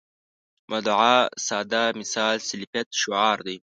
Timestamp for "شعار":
3.01-3.37